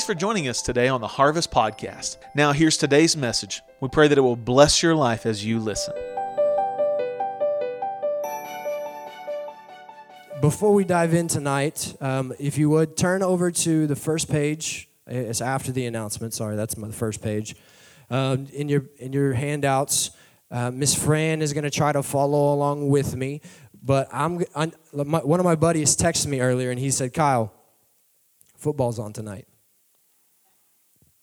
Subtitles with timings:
[0.00, 2.16] Thanks for joining us today on the Harvest Podcast.
[2.34, 3.60] Now, here's today's message.
[3.80, 5.92] We pray that it will bless your life as you listen.
[10.40, 14.88] Before we dive in tonight, um, if you would turn over to the first page.
[15.06, 16.32] It's after the announcement.
[16.32, 17.54] Sorry, that's my first page.
[18.08, 20.12] Um, in your in your handouts,
[20.50, 23.42] uh, Miss Fran is going to try to follow along with me.
[23.82, 27.52] But I'm, I'm my, one of my buddies texted me earlier, and he said, "Kyle,
[28.56, 29.46] football's on tonight."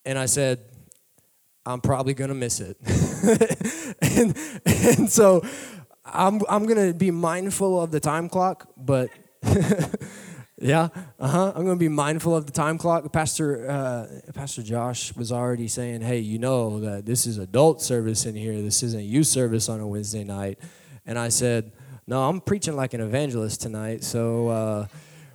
[0.07, 0.59] And I said,
[1.65, 2.77] "I'm probably going to miss it."
[4.01, 4.35] and
[4.65, 5.45] and so
[6.05, 9.09] I'm I'm going to be mindful of the time clock, but.
[10.59, 10.89] Yeah,
[11.19, 11.53] uh huh.
[11.55, 13.13] I'm going to be mindful of the time clock.
[13.13, 18.25] Pastor uh, Pastor Josh was already saying, "Hey, you know that this is adult service
[18.25, 18.59] in here.
[18.59, 20.57] This isn't youth service on a Wednesday night."
[21.05, 21.73] And I said,
[22.07, 24.03] "No, I'm preaching like an evangelist tonight.
[24.03, 24.87] So uh,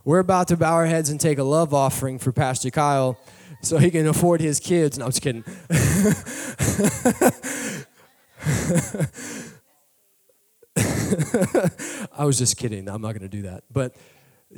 [0.04, 3.16] we're about to bow our heads and take a love offering for Pastor Kyle,
[3.62, 5.44] so he can afford his kids." No, I'm just kidding.
[12.16, 12.88] I was just kidding.
[12.88, 13.94] I'm not going to do that, but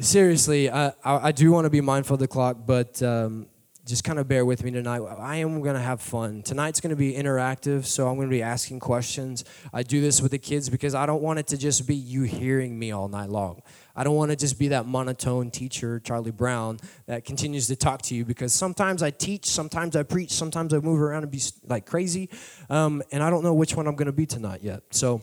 [0.01, 3.47] seriously, I, I, I do want to be mindful of the clock, but um,
[3.87, 5.01] just kind of bear with me tonight.
[5.01, 6.43] I am going to have fun.
[6.43, 9.45] Tonight's going to be interactive, so I'm going to be asking questions.
[9.73, 12.23] I do this with the kids because I don't want it to just be you
[12.23, 13.63] hearing me all night long.
[13.97, 18.03] I don't want to just be that monotone teacher, Charlie Brown, that continues to talk
[18.03, 21.41] to you because sometimes I teach, sometimes I preach, sometimes I move around and be
[21.67, 22.29] like crazy,
[22.71, 24.83] um, and I don't know which one I'm going to be tonight yet.
[24.91, 25.23] So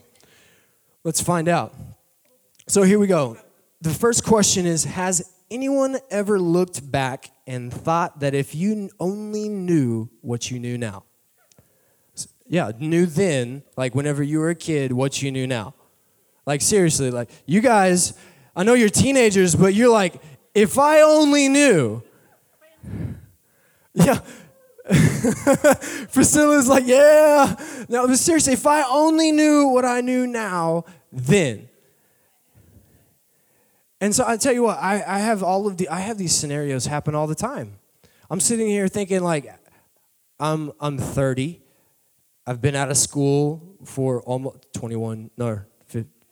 [1.04, 1.74] let's find out.
[2.68, 3.36] So here we go
[3.82, 9.48] the first question is Has anyone ever looked back and thought that if you only
[9.48, 11.04] knew what you knew now?
[12.46, 15.74] Yeah, knew then, like whenever you were a kid, what you knew now.
[16.44, 18.14] Like, seriously, like, you guys,
[18.54, 20.20] I know you're teenagers, but you're like,
[20.54, 22.02] if I only knew.
[23.94, 24.20] Yeah.
[26.12, 27.54] Priscilla's like, yeah.
[27.90, 31.68] No, but seriously, if I only knew what I knew now, then.
[34.00, 36.34] And so I tell you what, I, I have all of the I have these
[36.34, 37.78] scenarios happen all the time.
[38.30, 39.46] I'm sitting here thinking like
[40.40, 41.60] I'm I'm 30.
[42.46, 45.60] I've been out of school for almost 21 no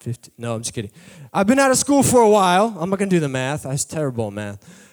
[0.00, 0.90] 50 no I'm just kidding.
[1.32, 2.76] I've been out of school for a while.
[2.78, 3.66] I'm not gonna do the math.
[3.66, 4.86] I was terrible at math.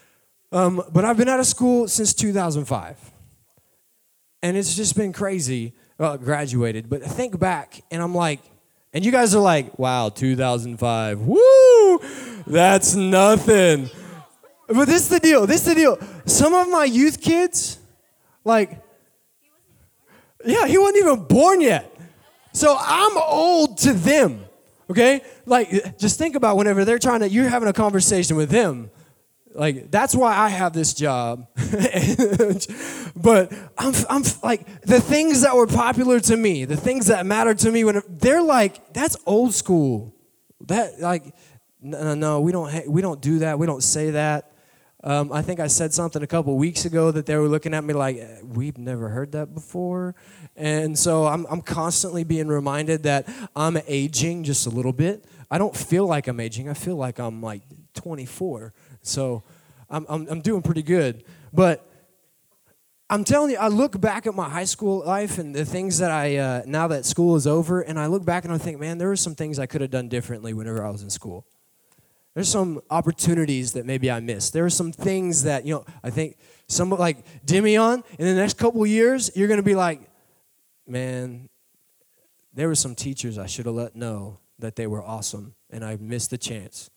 [0.51, 3.11] Um, but I've been out of school since 2005,
[4.41, 5.73] and it's just been crazy.
[5.97, 8.39] Well, graduated, but I think back and I'm like,
[8.93, 11.99] and you guys are like, wow, 2005, woo!
[12.45, 13.89] That's nothing.
[14.67, 15.47] But this is the deal.
[15.47, 15.97] This is the deal.
[16.25, 17.79] Some of my youth kids,
[18.43, 18.81] like,
[20.45, 21.93] yeah, he wasn't even born yet.
[22.53, 24.46] So I'm old to them.
[24.89, 25.21] Okay?
[25.45, 28.89] Like, just think about whenever they're trying to, you're having a conversation with them.
[29.53, 31.47] Like, that's why I have this job.
[33.15, 37.55] but I'm, I'm like, the things that were popular to me, the things that matter
[37.55, 40.13] to me, when they're like, that's old school.
[40.67, 41.33] That, like,
[41.81, 43.57] no, no, we don't, we don't do that.
[43.57, 44.51] We don't say that.
[45.07, 47.81] Um, I think I said something a couple weeks ago that they were looking at
[47.81, 50.15] me like, eh, we've never heard that before.
[50.57, 53.25] And so I'm, I'm constantly being reminded that
[53.55, 55.23] I'm aging just a little bit.
[55.49, 56.67] I don't feel like I'm aging.
[56.67, 57.61] I feel like I'm like
[57.93, 58.73] 24.
[59.01, 59.43] So
[59.89, 61.23] I'm, I'm, I'm doing pretty good.
[61.53, 61.89] But
[63.09, 66.11] I'm telling you, I look back at my high school life and the things that
[66.11, 68.97] I, uh, now that school is over, and I look back and I think, man,
[68.97, 71.45] there were some things I could have done differently whenever I was in school.
[72.37, 74.53] There's some opportunities that maybe I missed.
[74.53, 76.37] There are some things that, you know, I think
[76.67, 80.01] some like Demion, in the next couple years, you're going to be like,
[80.85, 81.49] man,
[82.53, 85.97] there were some teachers I should have let know that they were awesome, and I
[85.99, 86.91] missed the chance.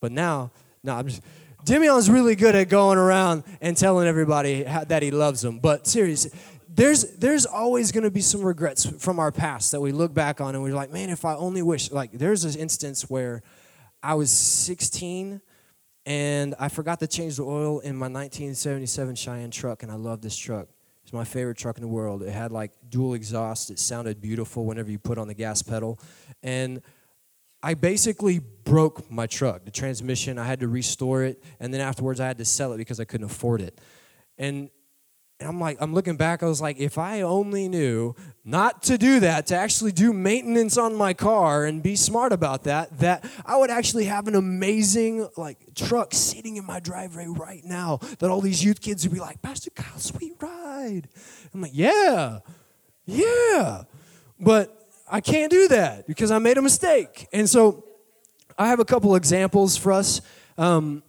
[0.00, 0.50] But now,
[0.82, 1.20] no, I'm just,
[1.66, 5.58] Demion's really good at going around and telling everybody how, that he loves them.
[5.58, 6.30] But seriously,
[6.74, 10.40] there's there's always going to be some regrets from our past that we look back
[10.40, 11.90] on and we're like, man, if I only wish.
[11.90, 13.42] Like, there's an instance where
[14.04, 15.40] I was 16
[16.04, 20.20] and I forgot to change the oil in my 1977 Cheyenne truck, and I love
[20.20, 20.68] this truck.
[21.02, 22.22] It's my favorite truck in the world.
[22.22, 23.70] It had like dual exhaust.
[23.70, 25.98] It sounded beautiful whenever you put on the gas pedal.
[26.42, 26.82] And
[27.62, 30.38] I basically broke my truck, the transmission.
[30.38, 33.06] I had to restore it, and then afterwards I had to sell it because I
[33.06, 33.80] couldn't afford it.
[34.36, 34.68] And
[35.40, 38.14] and I'm like, I'm looking back, I was like, if I only knew
[38.44, 42.64] not to do that, to actually do maintenance on my car and be smart about
[42.64, 47.64] that, that I would actually have an amazing like truck sitting in my driveway right
[47.64, 51.08] now that all these youth kids would be like, Pastor Kyle, sweet ride.
[51.52, 52.38] I'm like, yeah,
[53.04, 53.82] yeah.
[54.38, 57.26] But I can't do that because I made a mistake.
[57.32, 57.84] And so
[58.56, 60.20] I have a couple examples for us.
[60.56, 61.02] Um,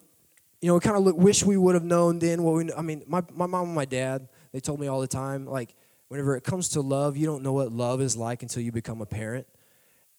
[0.62, 2.72] you know, kind of wish we would have known then what we.
[2.74, 5.75] I mean, my my mom and my dad they told me all the time like
[6.07, 9.02] whenever it comes to love, you don't know what love is like until you become
[9.02, 9.48] a parent.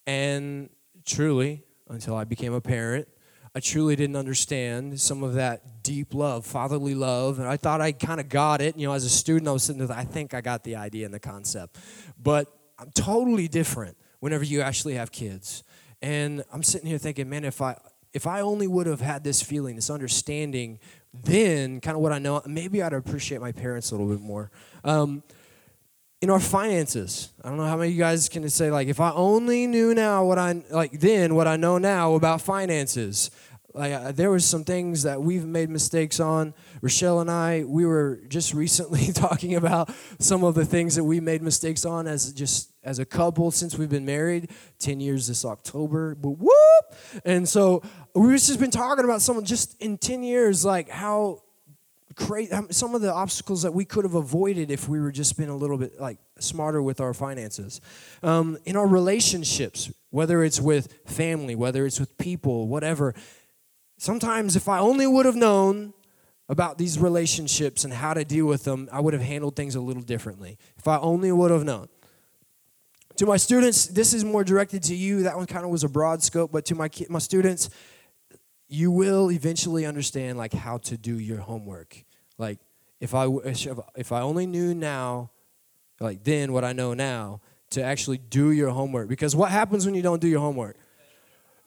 [0.06, 0.68] And
[1.04, 3.08] truly, until I became a parent,
[3.54, 7.38] I truly didn't understand some of that deep love, fatherly love.
[7.38, 8.76] And I thought I kind of got it.
[8.76, 11.06] You know, as a student, I was sitting there, I think I got the idea
[11.06, 11.78] and the concept.
[12.22, 12.48] But
[12.78, 15.62] I'm totally different whenever you actually have kids.
[16.02, 17.78] And I'm sitting here thinking, man, if I
[18.16, 20.78] if I only would have had this feeling, this understanding,
[21.12, 24.50] then kind of what I know, maybe I'd appreciate my parents a little bit more.
[24.84, 25.22] Um,
[26.22, 27.34] in our finances.
[27.44, 29.94] I don't know how many of you guys can say like if I only knew
[29.94, 33.30] now what I like then what I know now about finances.
[33.76, 36.54] Like uh, there was some things that we've made mistakes on.
[36.80, 41.20] Rochelle and I, we were just recently talking about some of the things that we
[41.20, 44.50] made mistakes on as just as a couple since we've been married.
[44.78, 46.94] Ten years this October, but whoop!
[47.24, 47.82] And so
[48.14, 51.42] we've just been talking about some just in ten years, like how
[52.14, 55.50] crazy some of the obstacles that we could have avoided if we were just been
[55.50, 57.82] a little bit like smarter with our finances
[58.22, 63.14] um, in our relationships whether it's with family whether it's with people whatever
[63.98, 65.92] sometimes if i only would have known
[66.48, 69.80] about these relationships and how to deal with them i would have handled things a
[69.80, 71.88] little differently if i only would have known
[73.16, 75.88] to my students this is more directed to you that one kind of was a
[75.88, 77.70] broad scope but to my my students
[78.68, 82.04] you will eventually understand like how to do your homework
[82.38, 82.58] like
[83.00, 83.26] if I
[83.96, 85.30] if I only knew now,
[86.00, 87.40] like then what I know now,
[87.70, 89.08] to actually do your homework.
[89.08, 90.76] Because what happens when you don't do your homework?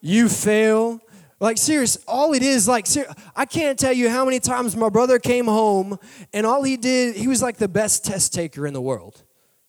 [0.02, 1.02] You fail.
[1.39, 4.89] Like serious, all it is like ser- I can't tell you how many times my
[4.89, 5.97] brother came home
[6.33, 9.24] and all he did, he was like the best test taker in the world.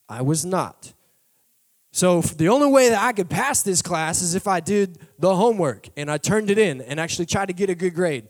[0.08, 0.92] I was not.
[1.92, 5.34] So the only way that I could pass this class is if I did the
[5.34, 8.28] homework and I turned it in and actually tried to get a good grade.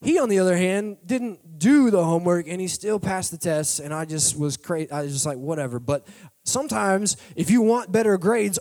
[0.00, 3.80] He, on the other hand, didn't do the homework and he still passed the tests,
[3.80, 4.90] and I just was crazy.
[4.92, 5.80] I was just like, whatever.
[5.80, 6.06] But
[6.44, 8.60] sometimes, if you want better grades,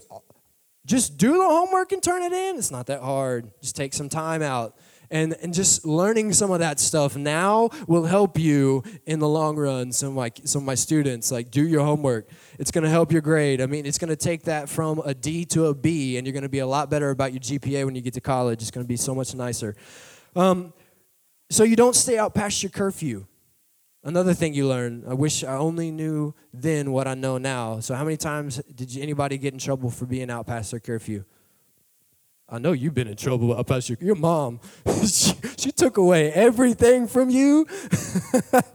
[0.88, 2.56] just do the homework and turn it in.
[2.56, 3.52] It's not that hard.
[3.62, 4.76] Just take some time out.
[5.10, 9.56] And, and just learning some of that stuff now will help you in the long
[9.56, 9.92] run.
[9.92, 12.30] Some of my, some of my students, like, do your homework.
[12.58, 13.62] It's going to help your grade.
[13.62, 16.34] I mean, it's going to take that from a D to a B, and you're
[16.34, 18.62] going to be a lot better about your GPA when you get to college.
[18.62, 19.76] It's going to be so much nicer.
[20.36, 20.74] Um,
[21.50, 23.28] so you don't stay out past your curfew.
[24.08, 27.82] Another thing you learn, I wish I only knew then what I know now.
[27.82, 30.80] So how many times did you, anybody get in trouble for being out past their
[30.80, 31.26] curfew?
[32.48, 34.62] I know you've been in trouble out past your your mom.
[35.06, 37.68] she, she took away everything from you.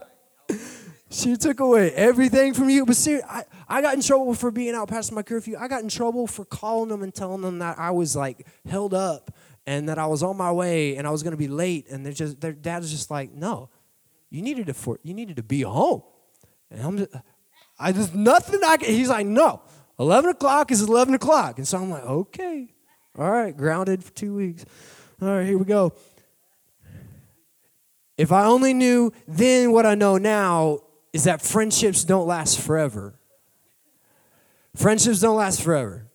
[1.10, 2.84] she took away everything from you.
[2.84, 5.56] But see, I, I got in trouble for being out past my curfew.
[5.58, 8.92] I got in trouble for calling them and telling them that I was like held
[8.92, 9.34] up
[9.66, 11.88] and that I was on my way and I was going to be late.
[11.88, 13.70] And they're just, their dad's just like, no,
[14.32, 16.02] you needed to, for, you needed to be home.
[16.70, 17.10] And I'm just,
[17.78, 19.60] I nothing I can, he's like, no,
[19.98, 21.58] 11 o'clock is 11 o'clock.
[21.58, 22.72] And so I'm like, okay,
[23.18, 24.64] all right, grounded for two weeks.
[25.20, 25.92] All right, here we go.
[28.16, 30.80] If I only knew then what I know now
[31.12, 33.18] is that friendships don't last forever.
[34.74, 36.06] Friendships don't last forever.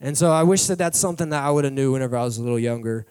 [0.00, 2.38] And so I wish that that's something that I would have knew whenever I was
[2.38, 3.06] a little younger.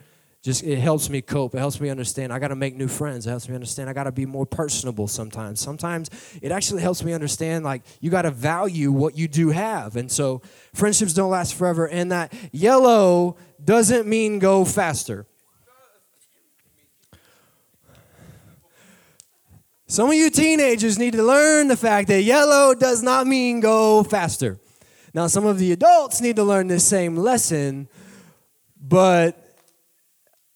[0.46, 1.56] Just it helps me cope.
[1.56, 2.32] It helps me understand.
[2.32, 3.26] I got to make new friends.
[3.26, 3.90] It helps me understand.
[3.90, 5.60] I got to be more personable sometimes.
[5.60, 9.96] Sometimes it actually helps me understand like you got to value what you do have.
[9.96, 10.44] And so
[10.76, 11.88] friendships don't last forever.
[11.88, 15.26] And that yellow doesn't mean go faster.
[19.88, 24.04] Some of you teenagers need to learn the fact that yellow does not mean go
[24.04, 24.60] faster.
[25.12, 27.88] Now, some of the adults need to learn this same lesson,
[28.80, 29.42] but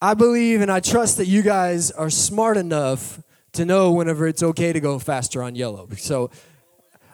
[0.02, 3.22] I believe and I trust that you guys are smart enough
[3.54, 5.90] to know whenever it's okay to go faster on yellow.
[5.98, 6.30] So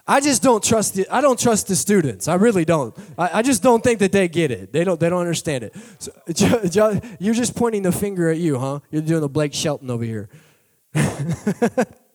[0.08, 2.27] I just don't trust the, I don't trust the students.
[2.27, 2.96] I really don't.
[3.18, 4.72] I, I just don't think that they get it.
[4.72, 5.75] They don't they don't understand it.
[6.36, 8.82] So, you're just pointing the finger at you, huh?
[8.92, 10.30] You're doing the Blake Shelton over here.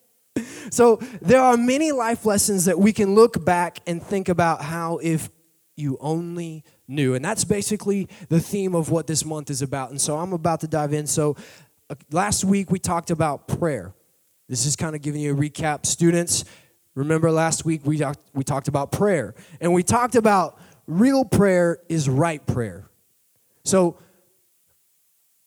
[0.71, 4.99] So there are many life lessons that we can look back and think about how
[4.99, 5.29] if
[5.77, 7.15] you only knew.
[7.15, 9.91] And that's basically the theme of what this month is about.
[9.91, 11.07] And so I'm about to dive in.
[11.07, 11.37] So
[11.89, 13.95] uh, last week we talked about prayer.
[14.49, 15.87] This is kind of giving you a recap.
[15.87, 16.45] Students,
[16.95, 19.35] remember last week we talked, we talked about prayer.
[19.61, 22.91] And we talked about real prayer is right prayer.
[23.65, 23.97] So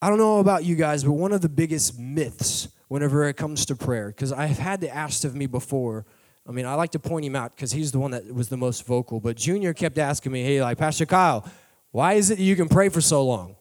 [0.01, 3.65] I don't know about you guys, but one of the biggest myths whenever it comes
[3.65, 6.05] to prayer because I've had to asked of me before.
[6.47, 8.57] I mean, I like to point him out because he's the one that was the
[8.57, 9.19] most vocal.
[9.19, 11.49] But Junior kept asking me, hey, like, Pastor Kyle,
[11.91, 13.55] why is it you can pray for so long?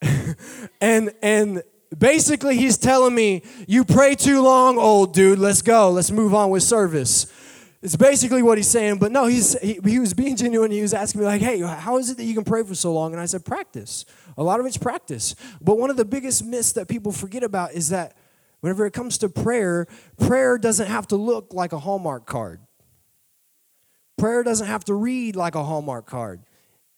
[0.80, 1.62] and and
[1.96, 5.38] basically, he's telling me, You pray too long, old dude.
[5.38, 5.90] Let's go.
[5.90, 7.32] Let's move on with service.
[7.82, 8.98] It's basically what he's saying.
[8.98, 10.70] But no, he's, he, he was being genuine.
[10.70, 12.92] He was asking me, like, Hey, how is it that you can pray for so
[12.92, 13.12] long?
[13.12, 14.04] And I said, Practice.
[14.36, 15.34] A lot of it's practice.
[15.60, 18.16] But one of the biggest myths that people forget about is that
[18.60, 19.86] whenever it comes to prayer,
[20.18, 22.60] prayer doesn't have to look like a Hallmark card.
[24.18, 26.42] Prayer doesn't have to read like a Hallmark card.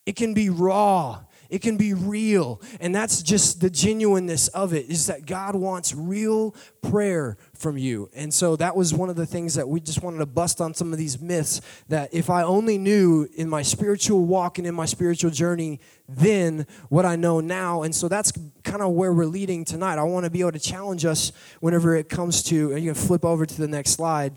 [0.06, 1.22] It can be raw.
[1.48, 2.60] It can be real.
[2.80, 8.10] And that's just the genuineness of it is that God wants real prayer from you.
[8.14, 10.74] And so that was one of the things that we just wanted to bust on
[10.74, 14.74] some of these myths that if I only knew in my spiritual walk and in
[14.74, 17.84] my spiritual journey then what I know now.
[17.84, 18.32] And so that's
[18.64, 19.98] kind of where we're leading tonight.
[19.98, 23.00] I want to be able to challenge us whenever it comes to, and you can
[23.00, 24.36] flip over to the next slide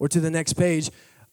[0.00, 0.90] or to the next page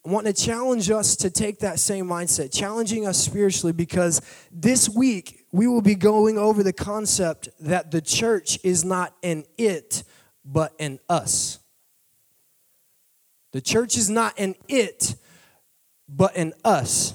[0.07, 4.21] I want to challenge us to take that same mindset, challenging us spiritually, because
[4.53, 9.43] this week we will be going over the concept that the church is not an
[9.57, 10.05] it,
[10.49, 11.59] but an us.
[13.51, 15.15] The church is not an it,
[16.07, 17.13] but an us.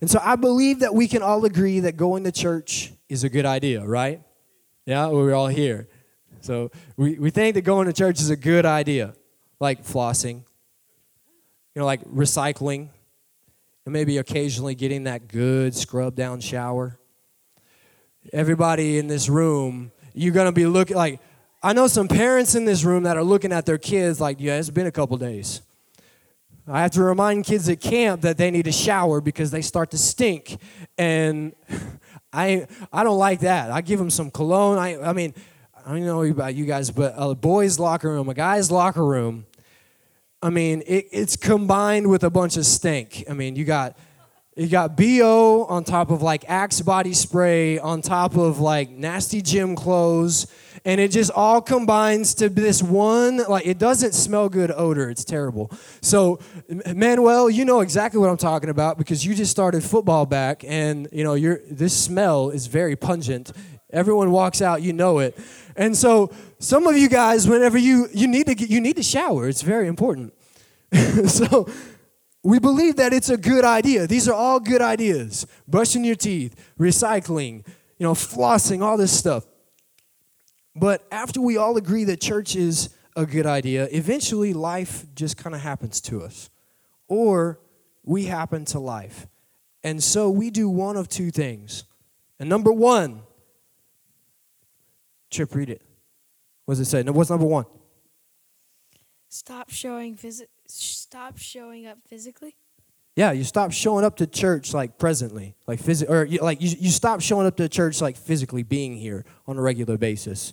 [0.00, 3.28] And so I believe that we can all agree that going to church is a
[3.28, 4.20] good idea, right?
[4.86, 5.88] Yeah, we're all here.
[6.40, 9.14] So we, we think that going to church is a good idea,
[9.60, 10.42] like flossing,
[11.74, 12.90] you know, like recycling,
[13.86, 16.98] and maybe occasionally getting that good scrub down shower.
[18.32, 21.20] Everybody in this room, you're gonna be looking like
[21.64, 24.58] I know some parents in this room that are looking at their kids like, yeah,
[24.58, 25.62] it's been a couple days.
[26.68, 29.90] I have to remind kids at camp that they need a shower because they start
[29.92, 30.58] to stink,
[30.98, 31.54] and
[32.34, 33.70] I I don't like that.
[33.70, 34.76] I give them some cologne.
[34.76, 35.32] I I mean,
[35.74, 39.46] I don't know about you guys, but a boys' locker room, a guy's locker room,
[40.42, 43.24] I mean, it, it's combined with a bunch of stink.
[43.30, 43.96] I mean, you got
[44.56, 49.42] you got BO on top of like Axe body spray, on top of like nasty
[49.42, 50.46] gym clothes,
[50.84, 55.10] and it just all combines to this one like it doesn't smell good odor.
[55.10, 55.72] It's terrible.
[56.02, 56.38] So,
[56.94, 61.08] Manuel, you know exactly what I'm talking about because you just started football back, and
[61.10, 63.50] you know your this smell is very pungent.
[63.90, 65.36] Everyone walks out, you know it.
[65.76, 69.02] And so some of you guys, whenever you you need to get, you need to
[69.02, 70.32] shower, it's very important.
[71.26, 71.68] so
[72.44, 74.06] we believe that it's a good idea.
[74.06, 75.46] These are all good ideas.
[75.66, 77.66] Brushing your teeth, recycling,
[77.98, 79.46] you know, flossing, all this stuff.
[80.76, 85.54] But after we all agree that church is a good idea, eventually life just kind
[85.54, 86.50] of happens to us.
[87.08, 87.60] Or
[88.04, 89.26] we happen to life.
[89.82, 91.84] And so we do one of two things.
[92.38, 93.22] And number one,
[95.30, 95.82] Chip, read it.
[96.64, 97.02] What does it say?
[97.02, 97.64] What's number one?
[99.34, 102.54] Stop showing phys- stop showing up physically.
[103.16, 106.68] Yeah, you stop showing up to church like presently, like phys- or you, like you,
[106.78, 110.52] you stop showing up to church like physically being here on a regular basis.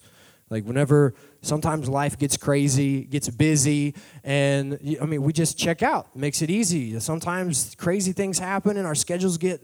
[0.50, 6.16] Like whenever sometimes life gets crazy, gets busy, and I mean we just check out.
[6.16, 7.00] Makes it easy.
[7.00, 9.62] Sometimes crazy things happen and our schedules get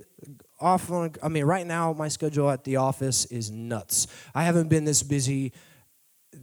[0.59, 4.05] off on I mean right now my schedule at the office is nuts.
[4.35, 5.53] I haven't been this busy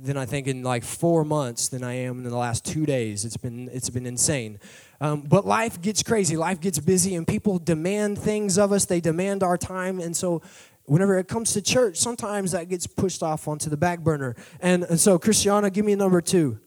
[0.02, 3.24] than I think in like four months than I am in the last two days.
[3.24, 4.58] It's been it's been insane.
[5.00, 6.36] Um, but life gets crazy.
[6.36, 8.84] Life gets busy, and people demand things of us.
[8.84, 10.42] They demand our time, and so
[10.84, 14.36] whenever it comes to church, sometimes that gets pushed off onto the back burner.
[14.60, 16.58] And, and so, Christiana, give me number two.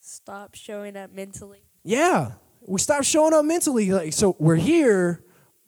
[0.00, 1.62] Stop showing up mentally.
[1.82, 2.32] Yeah,
[2.66, 3.90] we stop showing up mentally.
[3.90, 5.24] Like so, we're here,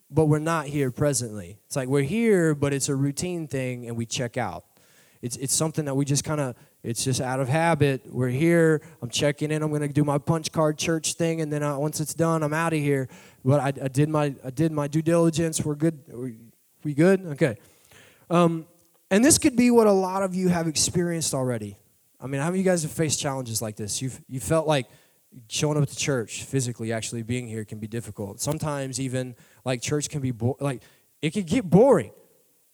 [0.09, 1.59] but we're not here presently.
[1.65, 4.65] It's like we're here, but it's a routine thing, and we check out.
[5.21, 8.01] It's, it's something that we just kind of, it's just out of habit.
[8.11, 8.81] We're here.
[9.01, 9.61] I'm checking in.
[9.61, 12.41] I'm going to do my punch card church thing, and then I, once it's done,
[12.41, 13.07] I'm out of here.
[13.45, 15.63] But I, I, did my I did my due diligence.
[15.63, 15.99] We're good.
[16.11, 16.37] We,
[16.83, 17.25] we good?
[17.27, 17.57] Okay.
[18.29, 18.65] Um,
[19.11, 21.77] and this could be what a lot of you have experienced already.
[22.19, 24.01] I mean, how many of you guys have faced challenges like this?
[24.01, 24.87] You've you felt like
[25.49, 28.41] showing up the church physically, actually being here can be difficult.
[28.41, 29.35] Sometimes even
[29.65, 30.81] like church can be bo- like
[31.21, 32.11] it can get boring.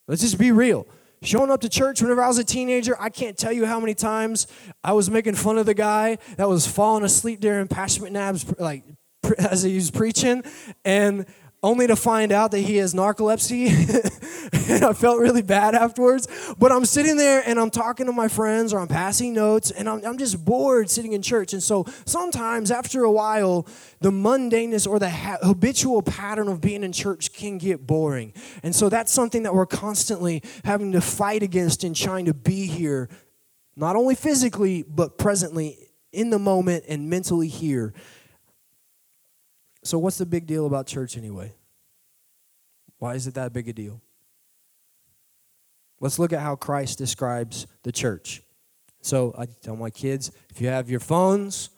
[0.08, 0.88] Let's just be real
[1.21, 3.93] showing up to church whenever I was a teenager, I can't tell you how many
[3.93, 4.47] times
[4.83, 8.83] I was making fun of the guy that was falling asleep during Pastor McNabb's like
[9.38, 10.43] as he was preaching,
[10.86, 11.25] and
[11.63, 13.67] only to find out that he has narcolepsy.
[14.67, 16.27] and I felt really bad afterwards.
[16.57, 19.88] But I'm sitting there and I'm talking to my friends or I'm passing notes and
[19.88, 21.53] I'm, I'm just bored sitting in church.
[21.53, 23.67] And so sometimes after a while,
[24.01, 28.33] the mundaneness or the ha- habitual pattern of being in church can get boring.
[28.63, 32.65] And so that's something that we're constantly having to fight against in trying to be
[32.65, 33.09] here,
[33.75, 35.77] not only physically, but presently
[36.12, 37.93] in the moment and mentally here.
[39.83, 41.53] So, what's the big deal about church anyway?
[42.97, 44.01] Why is it that big a deal?
[46.00, 48.44] Let's look at how Christ describes the church.
[49.01, 51.70] So I tell my kids if you have your phones,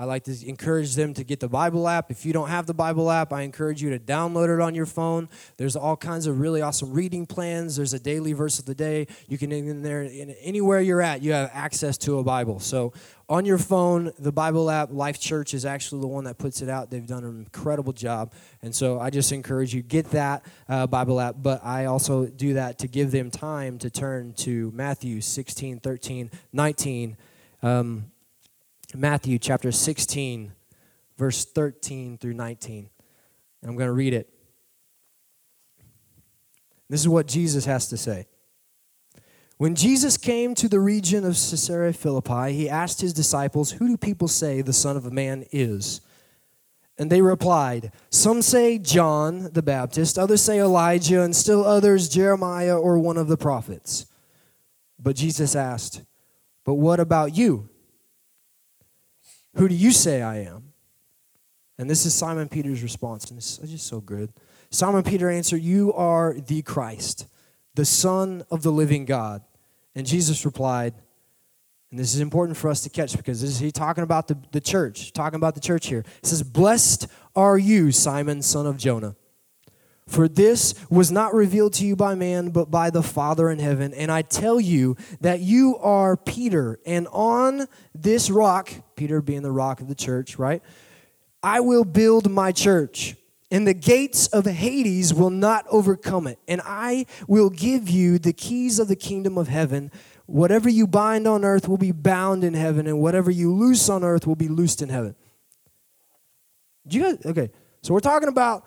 [0.00, 2.10] I like to encourage them to get the Bible app.
[2.10, 4.86] If you don't have the Bible app, I encourage you to download it on your
[4.86, 5.28] phone.
[5.58, 7.76] There's all kinds of really awesome reading plans.
[7.76, 9.08] There's a daily verse of the day.
[9.28, 12.60] You can in there in anywhere you're at, you have access to a Bible.
[12.60, 12.94] So
[13.28, 16.70] on your phone, the Bible app, Life Church is actually the one that puts it
[16.70, 16.90] out.
[16.90, 21.20] They've done an incredible job, and so I just encourage you get that uh, Bible
[21.20, 21.34] app.
[21.42, 26.30] But I also do that to give them time to turn to Matthew 16, 13,
[26.54, 27.18] 19.
[27.62, 28.09] Um,
[28.94, 30.52] Matthew chapter 16,
[31.16, 32.90] verse 13 through 19.
[33.62, 34.28] And I'm going to read it.
[36.88, 38.26] This is what Jesus has to say.
[39.58, 43.96] When Jesus came to the region of Caesarea Philippi, he asked his disciples, Who do
[43.96, 46.00] people say the Son of Man is?
[46.98, 52.76] And they replied, Some say John the Baptist, others say Elijah, and still others Jeremiah
[52.76, 54.06] or one of the prophets.
[54.98, 56.02] But Jesus asked,
[56.64, 57.69] But what about you?
[59.56, 60.72] Who do you say I am?
[61.78, 64.32] And this is Simon Peter's response, and it's just so good.
[64.70, 67.26] Simon Peter answered, You are the Christ,
[67.74, 69.42] the Son of the living God.
[69.94, 70.94] And Jesus replied,
[71.90, 74.38] and this is important for us to catch because this is he talking about the,
[74.52, 76.04] the church, talking about the church here.
[76.22, 79.16] It says, Blessed are you, Simon, son of Jonah.
[80.06, 83.92] For this was not revealed to you by man, but by the Father in heaven.
[83.94, 89.50] And I tell you that you are Peter, and on this rock, Peter being the
[89.50, 90.62] rock of the church, right?
[91.42, 93.16] I will build my church,
[93.50, 96.38] and the gates of Hades will not overcome it.
[96.46, 99.90] And I will give you the keys of the kingdom of heaven.
[100.26, 104.04] Whatever you bind on earth will be bound in heaven, and whatever you loose on
[104.04, 105.14] earth will be loosed in heaven.
[106.86, 108.66] Do you guys, okay, so we're talking about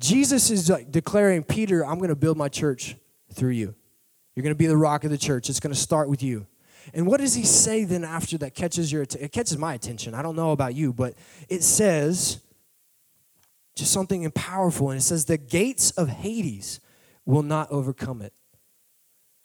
[0.00, 2.96] Jesus is like declaring, Peter, I'm going to build my church
[3.32, 3.72] through you.
[4.34, 5.48] You're going to be the rock of the church.
[5.48, 6.48] It's going to start with you.
[6.94, 10.14] And what does he say then after that catches your it catches my attention.
[10.14, 11.14] I don't know about you, but
[11.48, 12.40] it says
[13.74, 16.80] just something powerful and it says the gates of Hades
[17.24, 18.32] will not overcome it.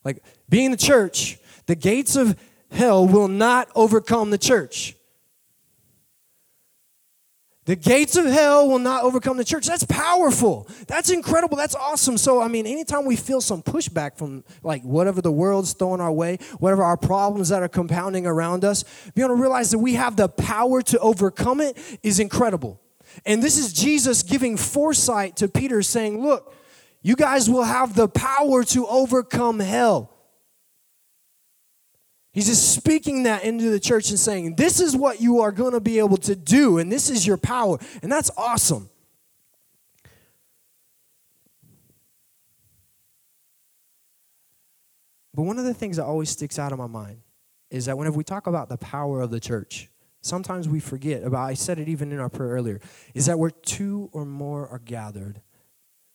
[0.04, 2.38] Like being the church, the gates of
[2.71, 4.95] hell will not overcome the church.
[7.65, 9.67] The gates of hell will not overcome the church.
[9.67, 10.67] That's powerful.
[10.88, 11.58] That's incredible.
[11.58, 12.17] That's awesome.
[12.17, 16.12] So, I mean, anytime we feel some pushback from like whatever the world's throwing our
[16.12, 19.93] way, whatever our problems that are compounding around us, be able to realize that we
[19.93, 22.82] have the power to overcome it is incredible.
[23.28, 26.56] And this is Jesus giving foresight to Peter, saying, Look,
[27.04, 30.11] you guys will have the power to overcome hell.
[32.34, 35.74] He's just speaking that into the church and saying, This is what you are going
[35.74, 37.78] to be able to do, and this is your power.
[38.02, 38.89] And that's awesome.
[45.34, 47.22] But one of the things that always sticks out of my mind
[47.70, 49.89] is that whenever we talk about the power of the church,
[50.22, 52.82] sometimes we forget about, I said it even in our prayer earlier,
[53.13, 55.41] is that where two or more are gathered,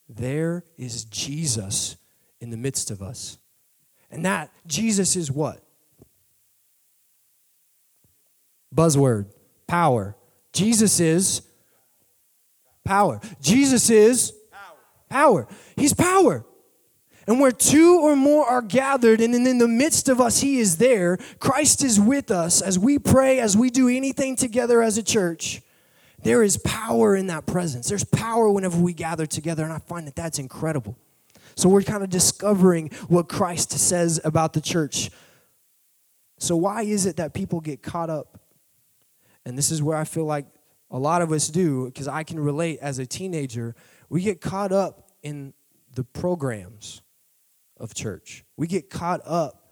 [0.07, 1.97] there is Jesus
[2.39, 3.39] in the midst of us.
[4.09, 5.66] And that Jesus is what?
[8.73, 9.27] Buzzword
[9.67, 10.15] power.
[10.53, 11.41] Jesus is
[12.83, 13.19] power.
[13.41, 14.33] Jesus is
[15.09, 15.47] power.
[15.75, 16.45] He's power.
[17.27, 20.77] And where two or more are gathered, and in the midst of us, He is
[20.77, 21.17] there.
[21.39, 25.61] Christ is with us as we pray, as we do anything together as a church.
[26.23, 27.89] There is power in that presence.
[27.89, 30.97] There's power whenever we gather together, and I find that that's incredible.
[31.55, 35.09] So we're kind of discovering what Christ says about the church.
[36.39, 38.39] So, why is it that people get caught up
[39.47, 40.45] and this is where I feel like
[40.91, 43.75] a lot of us do, because I can relate as a teenager,
[44.09, 45.53] we get caught up in
[45.95, 47.01] the programs
[47.77, 48.43] of church.
[48.57, 49.71] We get caught up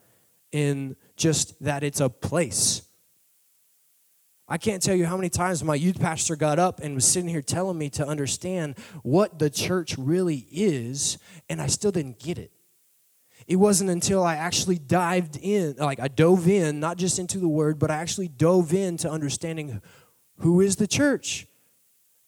[0.54, 2.84] in just that it's a place.
[4.48, 7.28] I can't tell you how many times my youth pastor got up and was sitting
[7.28, 11.18] here telling me to understand what the church really is,
[11.50, 12.54] and I still didn't get it.
[13.48, 17.48] It wasn't until I actually dived in, like I dove in, not just into the
[17.48, 19.82] word, but I actually dove into understanding
[20.40, 21.48] who is the church.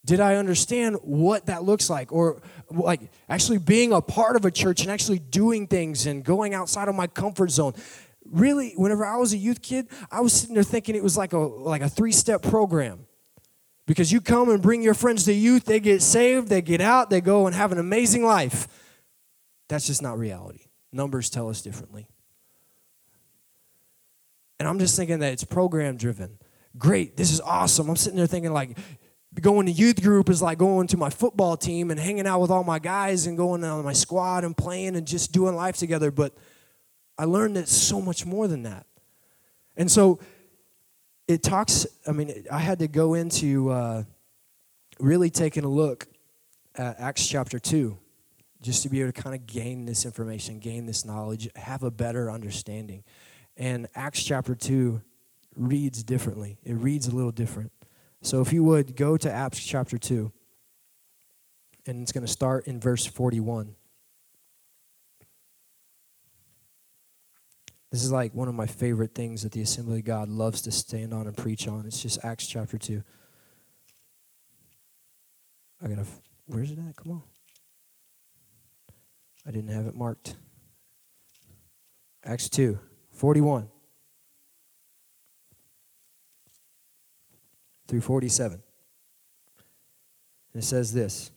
[0.04, 2.12] Did I understand what that looks like?
[2.12, 6.54] Or like actually being a part of a church and actually doing things and going
[6.54, 7.74] outside of my comfort zone.
[8.24, 11.32] Really, whenever I was a youth kid, I was sitting there thinking it was like
[11.32, 13.06] a like a three-step program.
[13.86, 17.08] Because you come and bring your friends to youth, they get saved, they get out,
[17.08, 18.68] they go and have an amazing life.
[19.68, 20.67] That's just not reality.
[20.92, 22.08] Numbers tell us differently.
[24.58, 26.38] And I'm just thinking that it's program driven.
[26.76, 27.88] Great, this is awesome.
[27.88, 28.76] I'm sitting there thinking, like,
[29.40, 32.50] going to youth group is like going to my football team and hanging out with
[32.50, 36.10] all my guys and going on my squad and playing and just doing life together.
[36.10, 36.34] But
[37.16, 38.86] I learned that so much more than that.
[39.76, 40.18] And so
[41.28, 44.02] it talks, I mean, I had to go into uh,
[44.98, 46.06] really taking a look
[46.74, 47.96] at Acts chapter 2
[48.60, 51.90] just to be able to kind of gain this information, gain this knowledge, have a
[51.90, 53.04] better understanding.
[53.56, 55.00] And Acts chapter 2
[55.56, 57.72] reads differently, it reads a little different.
[58.22, 60.32] So if you would go to Acts chapter 2,
[61.86, 63.74] and it's going to start in verse 41.
[67.90, 70.70] This is like one of my favorite things that the Assembly of God loves to
[70.70, 71.86] stand on and preach on.
[71.86, 73.02] It's just Acts chapter 2.
[75.82, 76.04] I gotta,
[76.46, 76.96] where's it at?
[76.96, 77.22] Come on.
[79.48, 80.36] I didn't have it marked.
[82.22, 82.78] Acts 2,
[83.12, 83.70] 41
[87.86, 88.62] through 47.
[90.52, 91.30] And it says this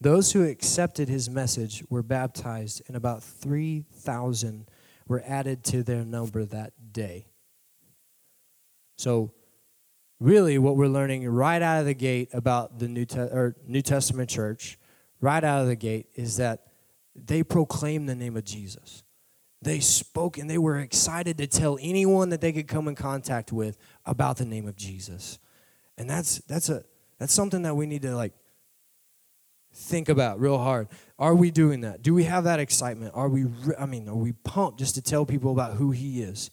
[0.00, 4.68] Those who accepted his message were baptized, and about 3,000
[5.08, 7.26] were added to their number that day.
[8.98, 9.32] So,
[10.20, 13.82] really, what we're learning right out of the gate about the New, Te- or New
[13.82, 14.78] Testament church,
[15.22, 16.66] right out of the gate, is that
[17.14, 19.02] they proclaimed the name of Jesus.
[19.62, 23.52] They spoke and they were excited to tell anyone that they could come in contact
[23.52, 25.38] with about the name of Jesus.
[25.96, 26.82] And that's that's a
[27.18, 28.32] that's something that we need to like
[29.72, 30.88] think about real hard.
[31.18, 32.02] Are we doing that?
[32.02, 33.12] Do we have that excitement?
[33.14, 33.46] Are we
[33.78, 36.50] I mean, are we pumped just to tell people about who he is?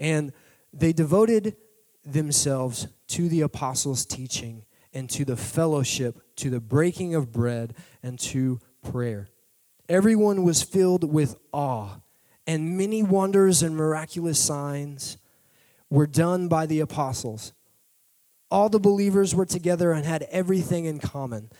[0.00, 0.32] And
[0.72, 1.56] they devoted
[2.04, 8.18] themselves to the apostles' teaching and to the fellowship, to the breaking of bread and
[8.18, 9.28] to prayer.
[9.88, 12.00] Everyone was filled with awe,
[12.46, 15.18] and many wonders and miraculous signs
[15.90, 17.52] were done by the apostles.
[18.50, 21.50] All the believers were together and had everything in common.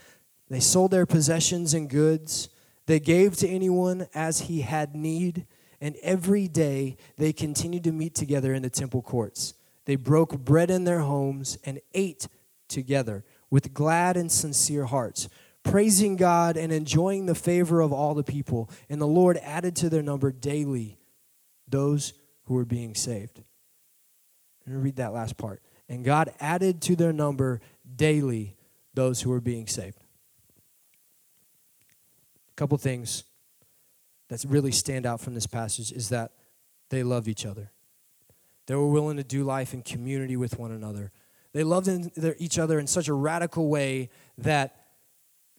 [0.48, 2.50] They sold their possessions and goods.
[2.86, 5.46] They gave to anyone as he had need.
[5.80, 9.54] And every day they continued to meet together in the temple courts.
[9.84, 12.28] They broke bread in their homes and ate
[12.72, 15.28] together with glad and sincere hearts,
[15.62, 18.70] praising God and enjoying the favor of all the people.
[18.88, 20.98] And the Lord added to their number daily
[21.68, 23.42] those who were being saved.
[24.66, 25.62] Let me read that last part.
[25.88, 27.60] And God added to their number
[27.96, 28.56] daily
[28.94, 29.98] those who were being saved.
[32.50, 33.24] A couple things
[34.28, 36.32] that really stand out from this passage is that
[36.90, 37.70] they loved each other.
[38.66, 41.10] They were willing to do life in community with one another.
[41.52, 41.88] They loved
[42.38, 44.76] each other in such a radical way that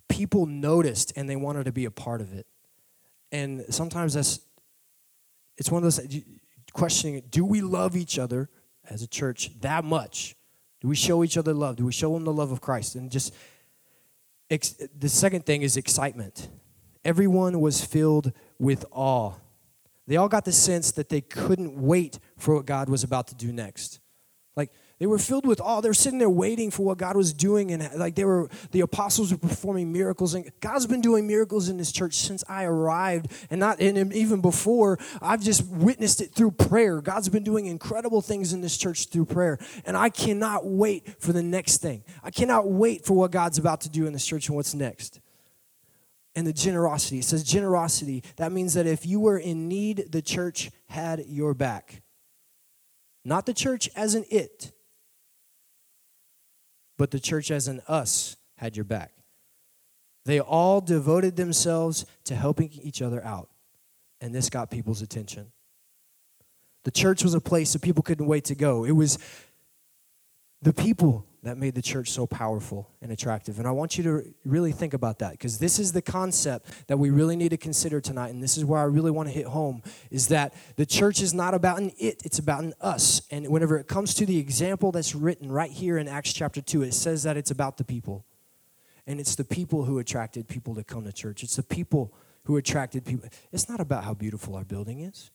[0.10, 2.48] people noticed and they wanted to be a part of it.
[3.32, 4.40] And sometimes that's,
[5.58, 6.00] it's one of those
[6.74, 8.50] questioning do we love each other
[8.90, 10.36] as a church that much?
[10.82, 11.78] Do we show each other love?
[11.78, 12.96] Do we show them the love of Christ?
[12.96, 13.34] And just,
[14.50, 16.50] the second thing is excitement.
[17.06, 19.34] Everyone was filled with awe.
[20.06, 23.36] They all got the sense that they couldn't wait for what God was about to
[23.36, 24.00] do next.
[25.04, 25.82] They were filled with awe.
[25.82, 28.80] They were sitting there waiting for what God was doing, and like they were, the
[28.80, 33.30] apostles were performing miracles, and God's been doing miracles in this church since I arrived,
[33.50, 34.98] and not and even before.
[35.22, 37.02] I've just witnessed it through prayer.
[37.02, 41.34] God's been doing incredible things in this church through prayer, and I cannot wait for
[41.34, 42.06] the next thing.
[42.24, 45.20] I cannot wait for what God's about to do in this church and what's next
[46.34, 47.20] and the generosity.
[47.20, 48.24] It says generosity.
[48.38, 52.04] That means that if you were in need, the church had your back.
[53.26, 54.72] Not the church as an it,
[56.98, 59.12] but the church as an us had your back.
[60.26, 63.50] They all devoted themselves to helping each other out,
[64.22, 65.52] and this got people's attention.
[66.84, 68.86] The church was a place that people couldn't wait to go.
[68.86, 69.18] It was
[70.62, 73.60] the people that made the church so powerful and attractive.
[73.60, 76.98] And I want you to really think about that because this is the concept that
[76.98, 78.30] we really need to consider tonight.
[78.30, 81.34] And this is where I really want to hit home is that the church is
[81.34, 83.24] not about an it, it's about an us.
[83.30, 86.82] And whenever it comes to the example that's written right here in Acts chapter 2,
[86.84, 88.26] it says that it's about the people.
[89.06, 91.44] And it's the people who attracted people to come to church.
[91.44, 92.14] It's the people
[92.46, 93.28] who attracted people.
[93.52, 95.30] It's not about how beautiful our building is.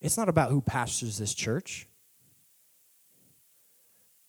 [0.00, 1.88] It's not about who pastors this church.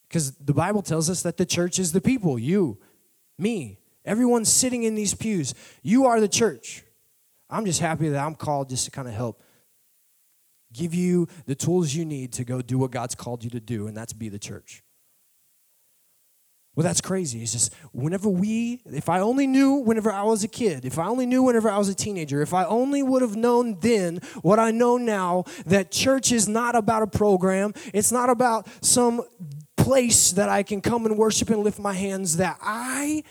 [0.09, 2.79] Because the Bible tells us that the church is the people, you,
[3.37, 5.53] me, everyone sitting in these pews.
[5.83, 6.83] You are the church.
[7.49, 9.41] I'm just happy that I'm called just to kind of help
[10.73, 13.87] give you the tools you need to go do what God's called you to do,
[13.87, 14.83] and that's be the church.
[16.75, 17.41] Well, that's crazy.
[17.41, 21.07] It's just whenever we, if I only knew whenever I was a kid, if I
[21.07, 24.59] only knew whenever I was a teenager, if I only would have known then what
[24.59, 29.23] I know now, that church is not about a program, it's not about some
[29.89, 33.23] place that I can come and worship and lift my hands, that I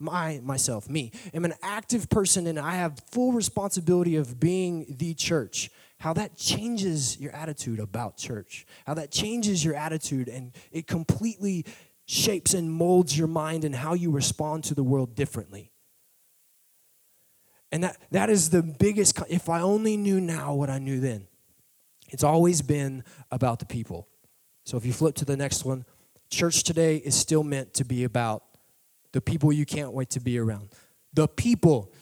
[0.00, 5.14] my myself me am an active person and i have full responsibility of being the
[5.14, 10.88] church how that changes your attitude about church how that changes your attitude and it
[10.88, 11.64] completely
[12.06, 15.70] shapes and molds your mind and how you respond to the world differently.
[17.72, 21.26] And that, that is the biggest, if I only knew now what I knew then.
[22.10, 24.08] It's always been about the people.
[24.64, 25.84] So if you flip to the next one,
[26.30, 28.42] church today is still meant to be about
[29.12, 30.70] the people you can't wait to be around,
[31.12, 31.92] the people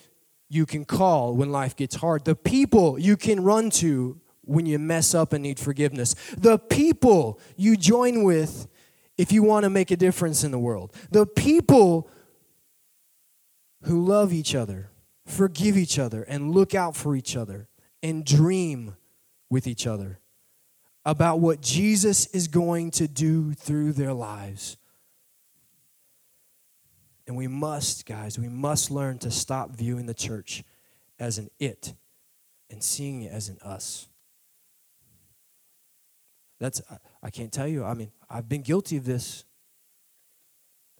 [0.49, 4.79] you can call when life gets hard, the people you can run to when you
[4.79, 8.69] mess up and need forgiveness, the people you join with
[9.19, 10.95] if you want to make a difference in the world.
[11.11, 12.09] The people
[13.83, 14.91] who love each other,
[15.27, 17.69] forgive each other, and look out for each other,
[18.03, 18.97] and dream
[19.51, 20.19] with each other
[21.05, 24.77] about what Jesus is going to do through their lives.
[27.27, 30.65] And we must, guys, we must learn to stop viewing the church
[31.19, 31.95] as an it
[32.71, 34.09] and seeing it as an us.
[36.59, 36.81] That's
[37.23, 37.85] I can't tell you.
[37.85, 39.45] I mean, I've been guilty of this.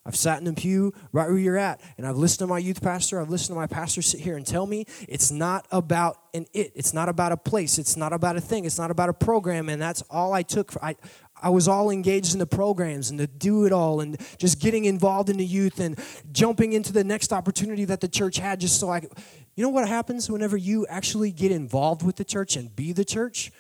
[0.05, 2.83] I've sat in a pew right where you're at, and I've listened to my youth
[2.83, 3.21] pastor.
[3.21, 6.73] I've listened to my pastor sit here and tell me it's not about an it.
[6.75, 7.79] It's not about a place.
[7.79, 8.65] It's not about a thing.
[8.65, 9.69] It's not about a program.
[9.69, 10.73] And that's all I took.
[10.73, 10.97] For, I,
[11.41, 14.87] I was all engaged in the programs and the do it all and just getting
[14.87, 15.97] involved in the youth and
[16.33, 19.13] jumping into the next opportunity that the church had just so I could.
[19.55, 23.05] You know what happens whenever you actually get involved with the church and be the
[23.05, 23.53] church?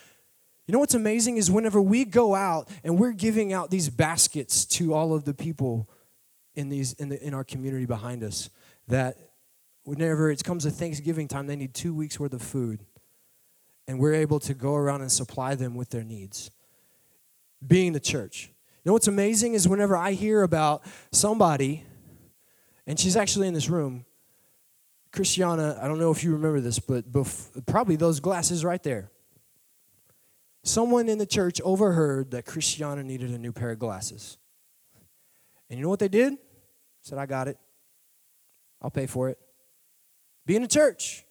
[0.66, 4.64] You know what's amazing is whenever we go out and we're giving out these baskets
[4.66, 5.88] to all of the people
[6.54, 8.50] in these in, the, in our community behind us
[8.88, 9.16] that
[9.84, 12.84] whenever it comes to Thanksgiving time, they need two weeks worth of food.
[13.88, 16.50] And we're able to go around and supply them with their needs.
[17.66, 18.46] Being the church.
[18.48, 21.84] You know what's amazing is whenever I hear about somebody,
[22.86, 24.04] and she's actually in this room,
[25.12, 29.10] Christiana, I don't know if you remember this, but bef- probably those glasses right there
[30.64, 34.38] someone in the church overheard that Christiana needed a new pair of glasses.
[35.72, 36.36] And you know what they did?
[37.00, 37.56] Said, I got it.
[38.82, 39.38] I'll pay for it.
[40.44, 41.24] Be in a church.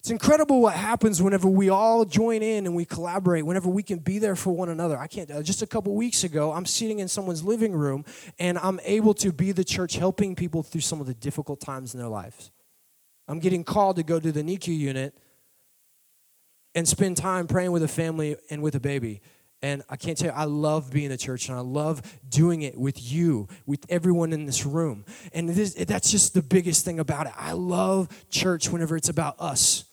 [0.00, 4.00] It's incredible what happens whenever we all join in and we collaborate, whenever we can
[4.00, 4.98] be there for one another.
[4.98, 8.04] I can't, uh, just a couple weeks ago, I'm sitting in someone's living room
[8.38, 11.94] and I'm able to be the church helping people through some of the difficult times
[11.94, 12.50] in their lives.
[13.28, 15.16] I'm getting called to go to the NICU unit
[16.74, 19.22] and spend time praying with a family and with a baby.
[19.62, 22.76] And I can't tell you, I love being a church and I love doing it
[22.76, 25.04] with you, with everyone in this room.
[25.32, 27.32] And that's just the biggest thing about it.
[27.36, 29.84] I love church whenever it's about us.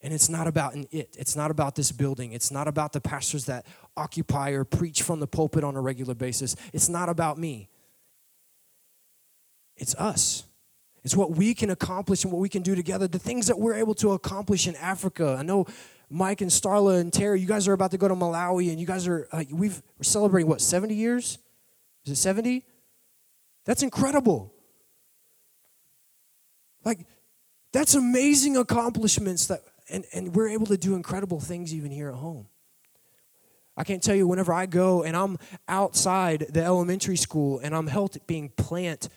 [0.00, 1.16] And it's not about an it.
[1.18, 2.32] It's not about this building.
[2.32, 6.14] It's not about the pastors that occupy or preach from the pulpit on a regular
[6.14, 6.54] basis.
[6.72, 7.68] It's not about me.
[9.76, 10.44] It's us.
[11.04, 13.08] It's what we can accomplish and what we can do together.
[13.08, 15.36] The things that we're able to accomplish in Africa.
[15.38, 15.66] I know
[16.10, 18.86] Mike and Starla and Terry, you guys are about to go to Malawi, and you
[18.86, 21.38] guys are uh, we've we're celebrating what seventy years?
[22.04, 22.64] Is it seventy?
[23.64, 24.54] That's incredible.
[26.84, 27.06] Like,
[27.72, 32.14] that's amazing accomplishments that, and and we're able to do incredible things even here at
[32.14, 32.46] home.
[33.76, 37.86] I can't tell you whenever I go and I'm outside the elementary school and I'm
[37.86, 39.08] helping plant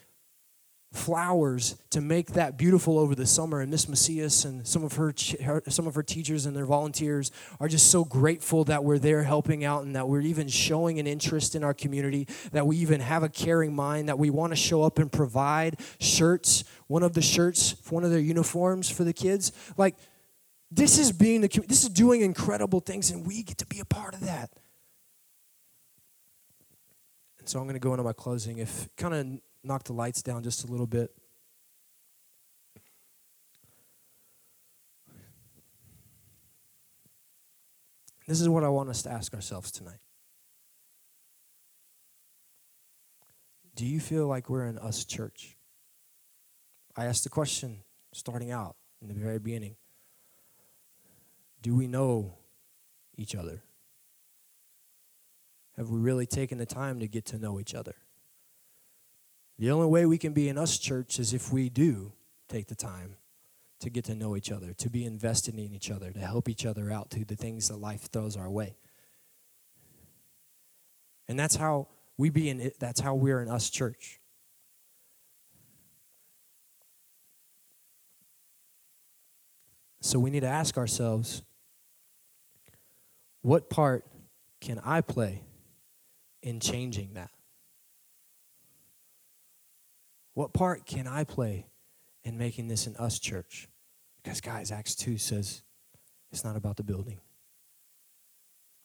[0.91, 3.61] flowers to make that beautiful over the summer.
[3.61, 7.31] And Miss Macias and some of her, her, some of her teachers and their volunteers
[7.61, 11.07] are just so grateful that we're there helping out and that we're even showing an
[11.07, 14.57] interest in our community, that we even have a caring mind, that we want to
[14.57, 19.13] show up and provide shirts, one of the shirts, one of their uniforms for the
[19.13, 19.53] kids.
[19.77, 19.95] Like
[20.69, 23.85] this is being the this is doing incredible things, and we get to be a
[23.85, 24.49] part of that.
[27.39, 28.57] And so I'm going to go into my closing.
[28.57, 31.11] If kind of knock the lights down just a little bit.
[38.27, 39.99] This is what I want us to ask ourselves tonight.
[43.75, 45.57] Do you feel like we're in us church?
[46.95, 47.79] I asked the question
[48.13, 49.75] starting out in the very beginning.
[51.61, 52.37] Do we know
[53.17, 53.63] each other?
[55.77, 57.95] Have we really taken the time to get to know each other?
[59.61, 62.13] The only way we can be in us church is if we do
[62.49, 63.17] take the time
[63.79, 66.65] to get to know each other, to be invested in each other, to help each
[66.65, 68.75] other out through the things that life throws our way.
[71.27, 74.19] And that's how We be in it, that's how we're in us church.
[79.99, 81.43] So we need to ask ourselves
[83.43, 84.07] what part
[84.59, 85.43] can I play
[86.41, 87.29] in changing that?
[90.41, 91.67] What part can I play
[92.23, 93.69] in making this an us church?
[94.23, 95.61] Because, guys, Acts 2 says
[96.31, 97.19] it's not about the building.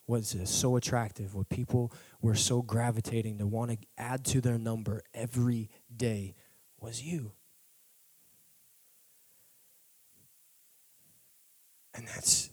[0.05, 0.51] What is this?
[0.51, 1.35] So attractive.
[1.35, 6.35] What people were so gravitating to want to add to their number every day
[6.79, 7.33] was you.
[11.95, 12.51] And that's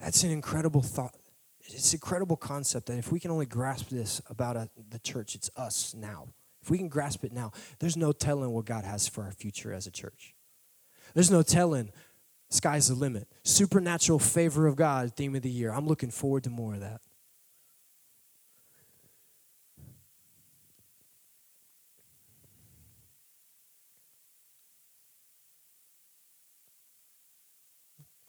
[0.00, 1.14] that's an incredible thought.
[1.60, 5.34] It's an incredible concept that if we can only grasp this about a, the church,
[5.34, 6.28] it's us now.
[6.66, 9.72] If we can grasp it now, there's no telling what God has for our future
[9.72, 10.34] as a church.
[11.14, 11.92] There's no telling.
[12.50, 13.28] Sky's the limit.
[13.44, 15.72] Supernatural favor of God, theme of the year.
[15.72, 17.00] I'm looking forward to more of that.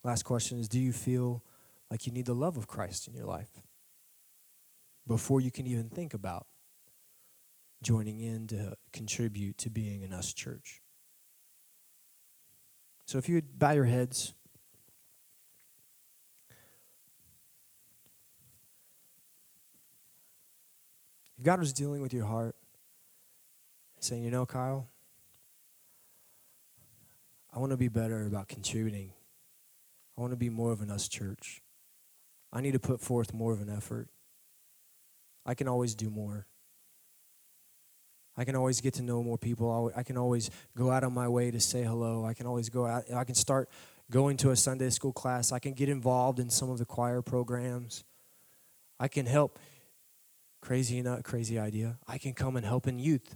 [0.04, 1.44] Last question is Do you feel
[1.90, 3.50] like you need the love of Christ in your life
[5.08, 6.46] before you can even think about
[7.88, 10.82] joining in to contribute to being an us church?
[13.06, 14.34] So if you would bow your heads.
[21.38, 22.56] If God was dealing with your heart,
[24.00, 24.90] saying, you know, Kyle,
[27.54, 29.14] I want to be better about contributing
[30.18, 31.62] I want to be more of an us church.
[32.52, 34.10] I need to put forth more of an effort.
[35.46, 36.48] I can always do more.
[38.38, 39.92] I can always get to know more people.
[39.96, 42.24] I can always go out of my way to say hello.
[42.24, 43.12] I can always go out.
[43.12, 43.68] I can start
[44.12, 45.52] going to a Sunday school class.
[45.52, 48.04] I can get involved in some of the choir programs.
[49.00, 49.58] I can help.
[50.62, 51.98] Crazy, not crazy idea.
[52.08, 53.36] I can come and help in youth.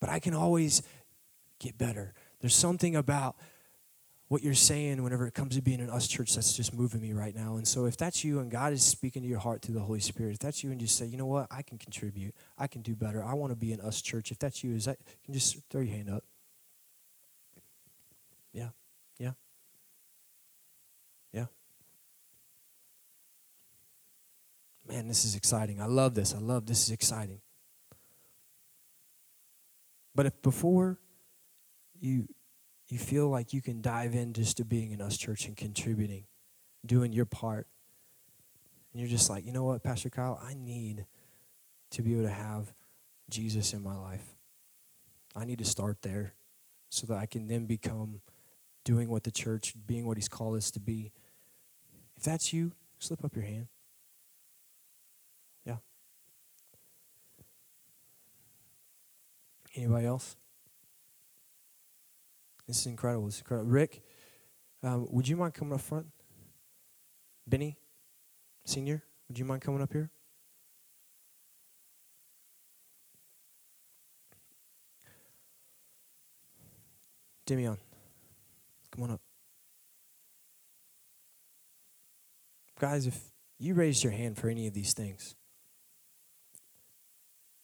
[0.00, 0.82] But I can always
[1.60, 2.12] get better.
[2.40, 3.36] There's something about
[4.28, 7.12] what you're saying whenever it comes to being in us church that's just moving me
[7.12, 7.56] right now.
[7.56, 10.00] And so if that's you and God is speaking to your heart through the Holy
[10.00, 12.80] Spirit, if that's you and just say, you know what, I can contribute, I can
[12.80, 14.30] do better, I want to be in us church.
[14.30, 16.24] If that's you, is that you can just throw your hand up.
[18.52, 18.68] Yeah.
[19.18, 19.32] Yeah.
[21.32, 21.46] Yeah.
[24.88, 25.82] Man, this is exciting.
[25.82, 26.34] I love this.
[26.34, 27.40] I love this is exciting.
[30.14, 30.98] But if before
[32.00, 32.28] you
[32.94, 36.26] you feel like you can dive in just to being in us church and contributing,
[36.86, 37.66] doing your part.
[38.92, 41.04] And you're just like, you know what, Pastor Kyle, I need
[41.90, 42.72] to be able to have
[43.28, 44.36] Jesus in my life.
[45.34, 46.34] I need to start there
[46.88, 48.20] so that I can then become
[48.84, 51.10] doing what the church, being what he's called us to be.
[52.16, 53.66] If that's you, slip up your hand.
[55.66, 55.78] Yeah.
[59.74, 60.36] Anybody else?
[62.66, 63.26] This is incredible.
[63.26, 63.70] This is incredible.
[63.70, 64.02] Rick,
[64.82, 66.06] um, would you mind coming up front?
[67.46, 67.76] Benny,
[68.64, 70.10] senior, would you mind coming up here?
[77.46, 77.76] Demion,
[78.90, 79.20] come on up.
[82.80, 85.36] Guys, if you raised your hand for any of these things,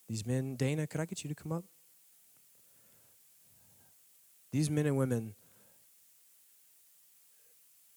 [0.07, 1.65] these men, Dana, could I get you to come up?
[4.53, 5.35] These men and women,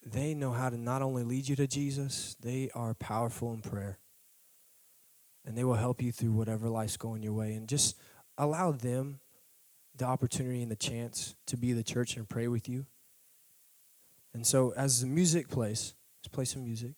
[0.06, 4.00] they know how to not only lead you to Jesus, they are powerful in prayer.
[5.46, 7.54] And they will help you through whatever life's going your way.
[7.54, 7.98] And just
[8.38, 9.20] allow them
[9.96, 12.86] the opportunity and the chance to be the church and pray with you.
[14.34, 16.94] And so as the music plays, let's play some music.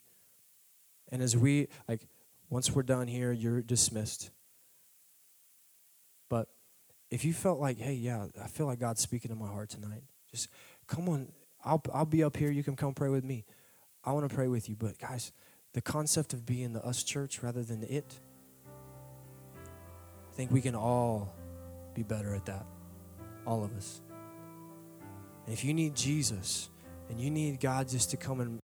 [1.12, 2.08] And as we like
[2.50, 4.32] once we're done here, you're dismissed.
[7.12, 10.04] If you felt like, hey, yeah, I feel like God's speaking to my heart tonight,
[10.32, 10.50] just
[10.88, 11.32] come on.
[11.64, 12.52] I'll, I'll be up here.
[12.52, 13.46] You can come pray with me.
[14.04, 14.76] I want to pray with you.
[14.76, 15.32] But, guys,
[15.74, 18.20] the concept of being the us church rather than it,
[20.32, 21.34] I think we can all
[21.94, 22.66] be better at that.
[23.48, 24.02] All of us.
[25.46, 26.70] And if you need Jesus
[27.10, 28.60] and you need God just to come and